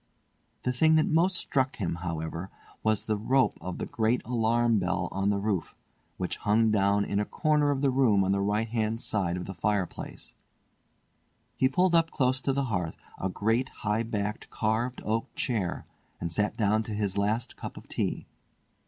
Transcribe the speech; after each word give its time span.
The 0.63 0.71
thing 0.73 0.95
that 0.95 1.05
most 1.05 1.35
struck 1.35 1.75
him, 1.75 1.97
however, 2.01 2.49
was 2.81 3.05
the 3.05 3.17
rope 3.19 3.55
of 3.61 3.77
the 3.77 3.85
great 3.85 4.23
alarm 4.25 4.79
bell 4.79 5.09
on 5.11 5.29
the 5.29 5.37
roof, 5.37 5.75
which 6.17 6.37
hung 6.37 6.71
down 6.71 7.05
in 7.05 7.19
a 7.19 7.23
corner 7.23 7.69
of 7.69 7.81
the 7.81 7.91
room 7.91 8.23
on 8.23 8.31
the 8.31 8.41
right 8.41 8.67
hand 8.67 8.99
side 8.99 9.37
of 9.37 9.45
the 9.45 9.53
fireplace. 9.53 10.33
He 11.55 11.69
pulled 11.69 11.93
up 11.93 12.09
close 12.09 12.41
to 12.41 12.51
the 12.51 12.63
hearth 12.63 12.97
a 13.19 13.29
great 13.29 13.69
high 13.85 14.01
backed 14.01 14.49
carved 14.49 15.01
oak 15.05 15.35
chair, 15.35 15.85
and 16.19 16.31
sat 16.31 16.57
down 16.57 16.81
to 16.81 16.95
his 16.95 17.19
last 17.19 17.55
cup 17.55 17.77
of 17.77 17.87
tea. 17.87 18.25